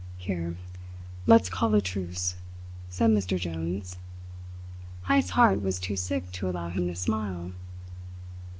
[0.17, 0.57] "Here!
[1.27, 2.33] Let's call a truce!"
[2.89, 3.39] said Mr.
[3.39, 3.99] Jones.
[5.05, 7.51] Heyst's heart was too sick to allow him to smile.